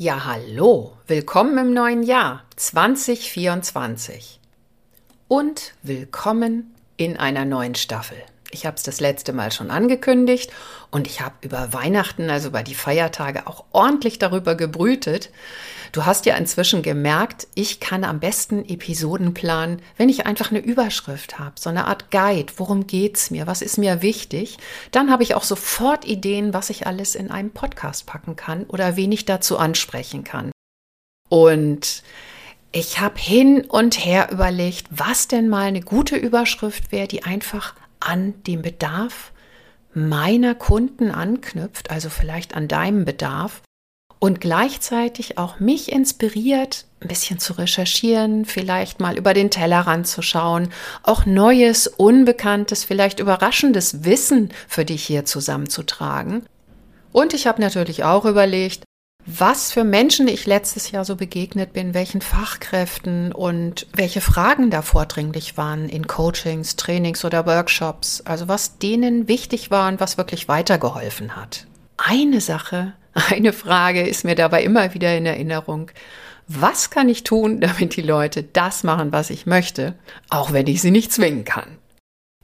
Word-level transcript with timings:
Ja, 0.00 0.26
hallo, 0.26 0.92
willkommen 1.08 1.58
im 1.58 1.74
neuen 1.74 2.04
Jahr 2.04 2.44
2024 2.54 4.38
und 5.26 5.74
willkommen 5.82 6.72
in 6.96 7.16
einer 7.16 7.44
neuen 7.44 7.74
Staffel. 7.74 8.18
Ich 8.50 8.64
habe 8.64 8.76
es 8.76 8.82
das 8.82 9.00
letzte 9.00 9.32
Mal 9.32 9.52
schon 9.52 9.70
angekündigt 9.70 10.50
und 10.90 11.06
ich 11.06 11.20
habe 11.20 11.34
über 11.42 11.72
Weihnachten, 11.74 12.30
also 12.30 12.48
über 12.48 12.62
die 12.62 12.74
Feiertage, 12.74 13.46
auch 13.46 13.64
ordentlich 13.72 14.18
darüber 14.18 14.54
gebrütet. 14.54 15.30
Du 15.92 16.06
hast 16.06 16.26
ja 16.26 16.36
inzwischen 16.36 16.82
gemerkt, 16.82 17.46
ich 17.54 17.80
kann 17.80 18.04
am 18.04 18.20
besten 18.20 18.64
Episoden 18.64 19.34
planen, 19.34 19.82
wenn 19.96 20.08
ich 20.08 20.26
einfach 20.26 20.50
eine 20.50 20.60
Überschrift 20.60 21.38
habe, 21.38 21.54
so 21.58 21.68
eine 21.68 21.86
Art 21.86 22.10
Guide. 22.10 22.52
Worum 22.56 22.86
geht's 22.86 23.30
mir? 23.30 23.46
Was 23.46 23.62
ist 23.62 23.78
mir 23.78 24.00
wichtig? 24.02 24.58
Dann 24.92 25.10
habe 25.10 25.22
ich 25.22 25.34
auch 25.34 25.44
sofort 25.44 26.06
Ideen, 26.06 26.54
was 26.54 26.70
ich 26.70 26.86
alles 26.86 27.14
in 27.14 27.30
einen 27.30 27.50
Podcast 27.50 28.06
packen 28.06 28.36
kann 28.36 28.64
oder 28.64 28.96
wen 28.96 29.12
ich 29.12 29.24
dazu 29.24 29.58
ansprechen 29.58 30.24
kann. 30.24 30.50
Und 31.28 32.02
ich 32.72 33.00
habe 33.00 33.18
hin 33.18 33.62
und 33.62 34.04
her 34.04 34.28
überlegt, 34.30 34.86
was 34.90 35.28
denn 35.28 35.48
mal 35.48 35.66
eine 35.66 35.80
gute 35.80 36.16
Überschrift 36.16 36.92
wäre, 36.92 37.08
die 37.08 37.24
einfach 37.24 37.74
an 38.00 38.34
den 38.44 38.62
Bedarf 38.62 39.32
meiner 39.94 40.54
Kunden 40.54 41.10
anknüpft, 41.10 41.90
also 41.90 42.08
vielleicht 42.10 42.54
an 42.54 42.68
deinem 42.68 43.04
Bedarf 43.04 43.62
und 44.18 44.40
gleichzeitig 44.40 45.38
auch 45.38 45.60
mich 45.60 45.92
inspiriert, 45.92 46.86
ein 47.00 47.08
bisschen 47.08 47.38
zu 47.38 47.52
recherchieren, 47.52 48.44
vielleicht 48.44 49.00
mal 49.00 49.16
über 49.16 49.34
den 49.34 49.50
Tellerrand 49.50 50.06
zu 50.06 50.22
schauen, 50.22 50.70
auch 51.02 51.26
neues, 51.26 51.86
unbekanntes, 51.86 52.84
vielleicht 52.84 53.20
überraschendes 53.20 54.04
Wissen 54.04 54.50
für 54.66 54.84
dich 54.84 55.04
hier 55.04 55.24
zusammenzutragen. 55.24 56.44
Und 57.12 57.34
ich 57.34 57.46
habe 57.46 57.60
natürlich 57.60 58.04
auch 58.04 58.24
überlegt, 58.24 58.84
was 59.30 59.72
für 59.72 59.84
Menschen 59.84 60.26
ich 60.26 60.46
letztes 60.46 60.90
Jahr 60.90 61.04
so 61.04 61.14
begegnet 61.14 61.74
bin, 61.74 61.92
welchen 61.92 62.22
Fachkräften 62.22 63.30
und 63.32 63.86
welche 63.94 64.22
Fragen 64.22 64.70
da 64.70 64.80
vordringlich 64.80 65.58
waren 65.58 65.90
in 65.90 66.06
Coachings, 66.06 66.76
Trainings 66.76 67.26
oder 67.26 67.44
Workshops. 67.44 68.22
Also 68.22 68.48
was 68.48 68.78
denen 68.78 69.28
wichtig 69.28 69.70
war 69.70 69.88
und 69.88 70.00
was 70.00 70.16
wirklich 70.16 70.48
weitergeholfen 70.48 71.36
hat. 71.36 71.66
Eine 71.98 72.40
Sache, 72.40 72.94
eine 73.12 73.52
Frage 73.52 74.06
ist 74.06 74.24
mir 74.24 74.34
dabei 74.34 74.62
immer 74.62 74.94
wieder 74.94 75.14
in 75.14 75.26
Erinnerung. 75.26 75.90
Was 76.46 76.88
kann 76.88 77.10
ich 77.10 77.22
tun, 77.22 77.60
damit 77.60 77.96
die 77.96 78.02
Leute 78.02 78.42
das 78.42 78.82
machen, 78.82 79.12
was 79.12 79.28
ich 79.28 79.44
möchte, 79.44 79.94
auch 80.30 80.54
wenn 80.54 80.66
ich 80.66 80.80
sie 80.80 80.90
nicht 80.90 81.12
zwingen 81.12 81.44
kann? 81.44 81.76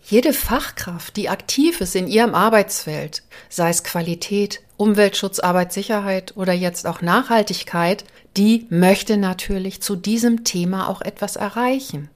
Jede 0.07 0.35
Fachkraft, 0.35 1.17
die 1.17 1.31
aktiv 1.31 1.81
ist 1.81 1.97
in 1.97 2.07
ihrem 2.09 2.35
Arbeitsfeld, 2.35 3.23
sei 3.49 3.71
es 3.71 3.85
Qualität, 3.85 4.61
Umweltschutz, 4.77 5.39
Arbeitssicherheit 5.39 6.37
oder 6.37 6.53
jetzt 6.53 6.87
auch 6.87 7.01
Nachhaltigkeit, 7.01 8.05
die 8.37 8.67
möchte 8.69 9.17
natürlich 9.17 9.81
zu 9.81 9.97
diesem 9.97 10.45
Thema 10.45 10.89
auch 10.89 11.01
etwas 11.01 11.37
erreichen. 11.37 12.11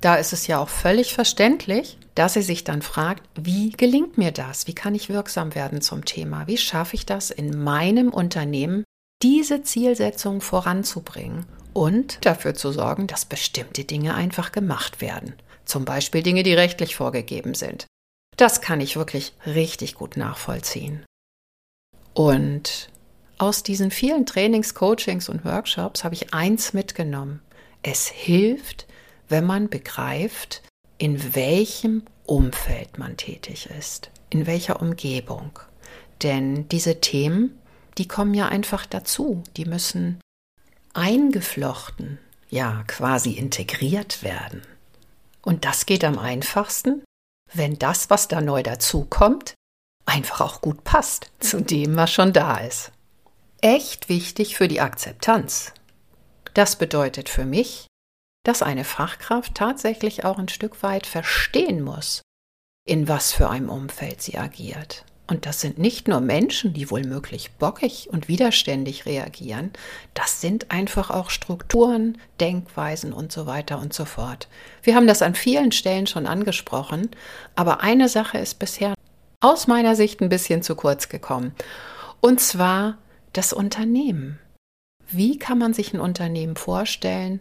Da 0.00 0.14
ist 0.14 0.32
es 0.32 0.46
ja 0.46 0.58
auch 0.58 0.70
völlig 0.70 1.12
verständlich, 1.12 1.98
dass 2.14 2.32
sie 2.32 2.42
sich 2.42 2.64
dann 2.64 2.80
fragt, 2.80 3.22
wie 3.34 3.70
gelingt 3.70 4.16
mir 4.16 4.32
das? 4.32 4.66
Wie 4.66 4.74
kann 4.74 4.94
ich 4.94 5.10
wirksam 5.10 5.54
werden 5.54 5.82
zum 5.82 6.06
Thema? 6.06 6.46
Wie 6.46 6.56
schaffe 6.56 6.96
ich 6.96 7.04
das 7.04 7.30
in 7.30 7.62
meinem 7.62 8.08
Unternehmen, 8.08 8.84
diese 9.22 9.62
Zielsetzung 9.62 10.40
voranzubringen 10.40 11.44
und 11.74 12.24
dafür 12.24 12.54
zu 12.54 12.72
sorgen, 12.72 13.06
dass 13.06 13.26
bestimmte 13.26 13.84
Dinge 13.84 14.14
einfach 14.14 14.50
gemacht 14.50 15.02
werden? 15.02 15.34
Zum 15.64 15.84
Beispiel 15.84 16.22
Dinge, 16.22 16.42
die 16.42 16.54
rechtlich 16.54 16.96
vorgegeben 16.96 17.54
sind. 17.54 17.86
Das 18.36 18.60
kann 18.60 18.80
ich 18.80 18.96
wirklich 18.96 19.32
richtig 19.46 19.94
gut 19.94 20.16
nachvollziehen. 20.16 21.04
Und 22.14 22.90
aus 23.38 23.62
diesen 23.62 23.90
vielen 23.90 24.26
Trainings, 24.26 24.74
Coachings 24.74 25.28
und 25.28 25.44
Workshops 25.44 26.04
habe 26.04 26.14
ich 26.14 26.32
eins 26.32 26.72
mitgenommen. 26.72 27.42
Es 27.82 28.08
hilft, 28.08 28.86
wenn 29.28 29.44
man 29.44 29.68
begreift, 29.68 30.62
in 30.98 31.34
welchem 31.34 32.04
Umfeld 32.24 32.98
man 32.98 33.16
tätig 33.16 33.68
ist, 33.78 34.10
in 34.30 34.46
welcher 34.46 34.80
Umgebung. 34.80 35.58
Denn 36.22 36.68
diese 36.68 37.00
Themen, 37.00 37.58
die 37.98 38.08
kommen 38.08 38.34
ja 38.34 38.48
einfach 38.48 38.86
dazu, 38.86 39.42
die 39.56 39.64
müssen 39.64 40.20
eingeflochten, 40.94 42.18
ja 42.48 42.84
quasi 42.86 43.32
integriert 43.32 44.22
werden. 44.22 44.62
Und 45.44 45.64
das 45.64 45.86
geht 45.86 46.04
am 46.04 46.18
einfachsten, 46.18 47.04
wenn 47.52 47.78
das, 47.78 48.10
was 48.10 48.28
da 48.28 48.40
neu 48.40 48.62
dazukommt, 48.62 49.54
einfach 50.06 50.40
auch 50.40 50.60
gut 50.60 50.84
passt 50.84 51.30
zu 51.40 51.60
dem, 51.60 51.96
was 51.96 52.12
schon 52.12 52.32
da 52.32 52.58
ist. 52.58 52.92
Echt 53.60 54.08
wichtig 54.08 54.56
für 54.56 54.68
die 54.68 54.80
Akzeptanz. 54.80 55.72
Das 56.54 56.76
bedeutet 56.76 57.28
für 57.28 57.44
mich, 57.44 57.86
dass 58.44 58.62
eine 58.62 58.84
Fachkraft 58.84 59.54
tatsächlich 59.54 60.24
auch 60.24 60.38
ein 60.38 60.48
Stück 60.48 60.82
weit 60.82 61.06
verstehen 61.06 61.82
muss, 61.82 62.22
in 62.86 63.08
was 63.08 63.32
für 63.32 63.48
einem 63.48 63.70
Umfeld 63.70 64.20
sie 64.22 64.38
agiert. 64.38 65.04
Und 65.26 65.46
das 65.46 65.62
sind 65.62 65.78
nicht 65.78 66.06
nur 66.06 66.20
Menschen, 66.20 66.74
die 66.74 66.90
wohlmöglich 66.90 67.52
bockig 67.52 68.08
und 68.10 68.28
widerständig 68.28 69.06
reagieren, 69.06 69.70
das 70.12 70.42
sind 70.42 70.70
einfach 70.70 71.10
auch 71.10 71.30
Strukturen, 71.30 72.18
Denkweisen 72.40 73.14
und 73.14 73.32
so 73.32 73.46
weiter 73.46 73.78
und 73.78 73.94
so 73.94 74.04
fort. 74.04 74.48
Wir 74.82 74.94
haben 74.94 75.06
das 75.06 75.22
an 75.22 75.34
vielen 75.34 75.72
Stellen 75.72 76.06
schon 76.06 76.26
angesprochen, 76.26 77.08
aber 77.56 77.80
eine 77.80 78.10
Sache 78.10 78.36
ist 78.36 78.58
bisher 78.58 78.94
aus 79.40 79.66
meiner 79.66 79.96
Sicht 79.96 80.20
ein 80.20 80.28
bisschen 80.28 80.62
zu 80.62 80.74
kurz 80.74 81.08
gekommen. 81.08 81.54
Und 82.20 82.40
zwar 82.40 82.98
das 83.32 83.52
Unternehmen. 83.52 84.38
Wie 85.10 85.38
kann 85.38 85.58
man 85.58 85.72
sich 85.72 85.94
ein 85.94 86.00
Unternehmen 86.00 86.56
vorstellen? 86.56 87.40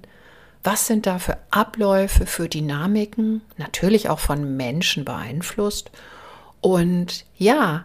Was 0.64 0.88
sind 0.88 1.06
da 1.06 1.20
für 1.20 1.38
Abläufe, 1.52 2.26
für 2.26 2.48
Dynamiken, 2.48 3.42
natürlich 3.58 4.10
auch 4.10 4.20
von 4.20 4.56
Menschen 4.56 5.04
beeinflusst? 5.04 5.92
Und 6.64 7.26
ja, 7.38 7.84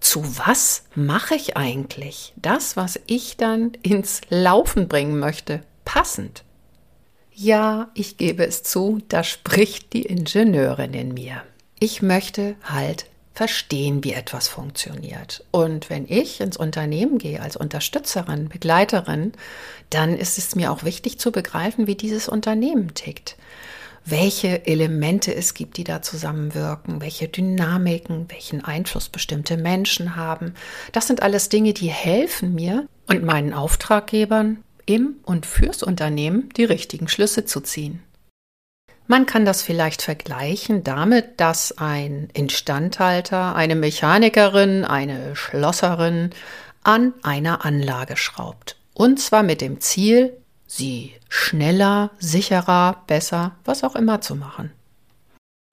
zu 0.00 0.24
was 0.36 0.82
mache 0.96 1.36
ich 1.36 1.56
eigentlich 1.56 2.34
das, 2.34 2.76
was 2.76 2.98
ich 3.06 3.36
dann 3.36 3.74
ins 3.82 4.22
Laufen 4.28 4.88
bringen 4.88 5.20
möchte, 5.20 5.62
passend? 5.84 6.42
Ja, 7.32 7.92
ich 7.94 8.16
gebe 8.16 8.44
es 8.44 8.64
zu, 8.64 9.00
da 9.08 9.22
spricht 9.22 9.92
die 9.92 10.02
Ingenieurin 10.02 10.94
in 10.94 11.14
mir. 11.14 11.44
Ich 11.78 12.02
möchte 12.02 12.56
halt 12.64 13.06
verstehen, 13.34 14.02
wie 14.02 14.14
etwas 14.14 14.48
funktioniert. 14.48 15.44
Und 15.52 15.88
wenn 15.88 16.04
ich 16.08 16.40
ins 16.40 16.56
Unternehmen 16.56 17.18
gehe 17.18 17.40
als 17.40 17.56
Unterstützerin, 17.56 18.48
Begleiterin, 18.48 19.32
dann 19.90 20.18
ist 20.18 20.38
es 20.38 20.56
mir 20.56 20.72
auch 20.72 20.82
wichtig 20.82 21.20
zu 21.20 21.30
begreifen, 21.30 21.86
wie 21.86 21.94
dieses 21.94 22.28
Unternehmen 22.28 22.94
tickt 22.94 23.36
welche 24.04 24.66
Elemente 24.66 25.34
es 25.34 25.54
gibt, 25.54 25.76
die 25.76 25.84
da 25.84 26.02
zusammenwirken, 26.02 27.00
welche 27.00 27.28
Dynamiken, 27.28 28.26
welchen 28.30 28.64
Einfluss 28.64 29.08
bestimmte 29.08 29.56
Menschen 29.56 30.16
haben. 30.16 30.54
Das 30.92 31.06
sind 31.06 31.22
alles 31.22 31.48
Dinge, 31.48 31.72
die 31.72 31.90
helfen 31.90 32.54
mir 32.54 32.86
und 33.06 33.24
meinen 33.24 33.52
Auftraggebern 33.52 34.62
im 34.86 35.16
und 35.24 35.46
fürs 35.46 35.82
Unternehmen 35.82 36.48
die 36.56 36.64
richtigen 36.64 37.08
Schlüsse 37.08 37.44
zu 37.44 37.60
ziehen. 37.60 38.02
Man 39.06 39.26
kann 39.26 39.44
das 39.44 39.62
vielleicht 39.62 40.02
vergleichen 40.02 40.84
damit, 40.84 41.40
dass 41.40 41.76
ein 41.76 42.28
Instandhalter, 42.34 43.54
eine 43.54 43.74
Mechanikerin, 43.74 44.84
eine 44.84 45.36
Schlosserin 45.36 46.30
an 46.82 47.12
einer 47.22 47.64
Anlage 47.64 48.16
schraubt. 48.16 48.76
Und 48.94 49.20
zwar 49.20 49.42
mit 49.42 49.60
dem 49.60 49.80
Ziel, 49.80 50.36
sie 50.76 51.12
schneller, 51.28 52.10
sicherer, 52.18 53.02
besser, 53.06 53.56
was 53.64 53.84
auch 53.84 53.94
immer 53.94 54.20
zu 54.20 54.34
machen. 54.34 54.72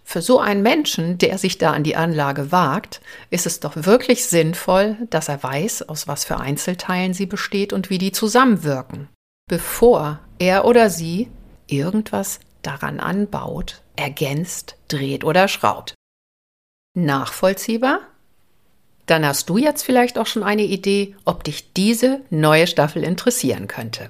Für 0.04 0.22
so 0.22 0.40
einen 0.40 0.62
Menschen, 0.62 1.20
der 1.20 1.38
sich 1.38 1.58
da 1.58 1.72
an 1.72 1.84
die 1.84 1.96
Anlage 1.96 2.52
wagt, 2.52 3.00
ist 3.30 3.46
es 3.46 3.60
doch 3.60 3.76
wirklich 3.76 4.26
sinnvoll, 4.26 4.98
dass 5.10 5.30
er 5.30 5.42
weiß, 5.42 5.88
aus 5.88 6.08
was 6.08 6.26
für 6.26 6.38
Einzelteilen 6.38 7.14
sie 7.14 7.28
besteht 7.28 7.74
und 7.74 7.90
wie 7.90 8.00
die 8.00 8.12
zusammenwirken, 8.12 9.08
bevor 9.48 10.20
er 10.40 10.66
oder 10.66 10.90
sie 10.90 11.30
irgendwas 11.68 12.40
daran 12.64 13.00
anbaut, 13.00 13.82
ergänzt, 13.96 14.76
dreht 14.88 15.24
oder 15.24 15.48
schraubt. 15.48 15.94
Nachvollziehbar? 16.96 18.00
Dann 19.06 19.26
hast 19.26 19.48
du 19.50 19.58
jetzt 19.58 19.84
vielleicht 19.84 20.18
auch 20.18 20.28
schon 20.28 20.44
eine 20.44 20.64
Idee, 20.64 21.16
ob 21.24 21.44
dich 21.44 21.72
diese 21.74 22.22
neue 22.30 22.68
Staffel 22.68 23.04
interessieren 23.04 23.68
könnte. 23.68 24.10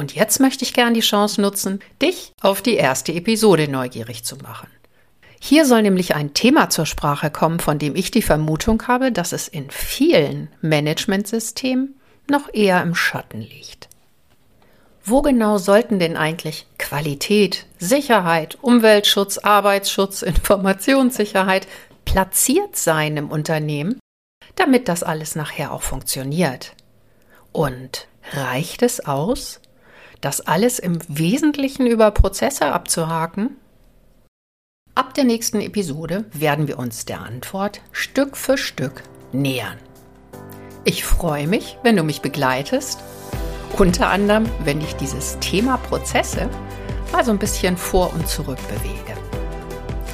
Und 0.00 0.14
jetzt 0.14 0.40
möchte 0.40 0.64
ich 0.64 0.72
gern 0.72 0.94
die 0.94 1.00
Chance 1.00 1.42
nutzen, 1.42 1.78
dich 2.00 2.32
auf 2.40 2.62
die 2.62 2.76
erste 2.76 3.12
Episode 3.12 3.68
neugierig 3.68 4.24
zu 4.24 4.36
machen. 4.36 4.70
Hier 5.38 5.66
soll 5.66 5.82
nämlich 5.82 6.14
ein 6.14 6.32
Thema 6.32 6.70
zur 6.70 6.86
Sprache 6.86 7.30
kommen, 7.30 7.60
von 7.60 7.78
dem 7.78 7.94
ich 7.94 8.10
die 8.10 8.22
Vermutung 8.22 8.82
habe, 8.88 9.12
dass 9.12 9.32
es 9.32 9.46
in 9.46 9.70
vielen 9.70 10.48
Managementsystemen 10.62 12.00
noch 12.30 12.48
eher 12.54 12.80
im 12.80 12.94
Schatten 12.94 13.42
liegt. 13.42 13.90
Wo 15.04 15.20
genau 15.20 15.58
sollten 15.58 15.98
denn 15.98 16.16
eigentlich 16.16 16.66
Qualität, 16.78 17.66
Sicherheit, 17.78 18.56
Umweltschutz, 18.62 19.36
Arbeitsschutz, 19.36 20.22
Informationssicherheit 20.22 21.68
platziert 22.06 22.74
sein 22.74 23.18
im 23.18 23.30
Unternehmen, 23.30 24.00
damit 24.56 24.88
das 24.88 25.02
alles 25.02 25.36
nachher 25.36 25.72
auch 25.72 25.82
funktioniert? 25.82 26.72
Und 27.52 28.06
Reicht 28.32 28.82
es 28.82 29.04
aus, 29.04 29.60
das 30.20 30.40
alles 30.40 30.78
im 30.78 30.98
Wesentlichen 31.08 31.86
über 31.86 32.10
Prozesse 32.10 32.66
abzuhaken? 32.66 33.56
Ab 34.94 35.14
der 35.14 35.24
nächsten 35.24 35.60
Episode 35.60 36.24
werden 36.32 36.68
wir 36.68 36.78
uns 36.78 37.04
der 37.04 37.20
Antwort 37.20 37.80
Stück 37.92 38.36
für 38.36 38.58
Stück 38.58 39.02
nähern. 39.32 39.78
Ich 40.84 41.04
freue 41.04 41.46
mich, 41.46 41.78
wenn 41.82 41.96
du 41.96 42.02
mich 42.02 42.22
begleitest, 42.22 43.00
unter 43.78 44.08
anderem, 44.08 44.46
wenn 44.64 44.80
ich 44.80 44.94
dieses 44.96 45.38
Thema 45.38 45.76
Prozesse 45.76 46.48
mal 47.12 47.24
so 47.24 47.30
ein 47.30 47.38
bisschen 47.38 47.76
vor 47.76 48.12
und 48.12 48.28
zurück 48.28 48.58
bewege. 48.68 49.18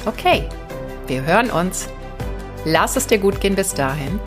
Okay, 0.05 0.47
wir 1.07 1.23
hören 1.23 1.49
uns. 1.49 1.89
Lass 2.65 2.95
es 2.95 3.07
dir 3.07 3.17
gut 3.17 3.41
gehen 3.41 3.55
bis 3.55 3.73
dahin 3.73 4.19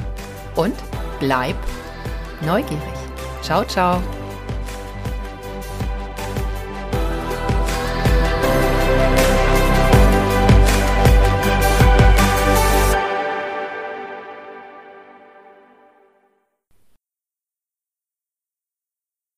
und 0.57 0.75
bleib 1.21 1.57
neugierig. 2.43 2.81
Ciao, 3.43 3.65
ciao. 3.65 4.03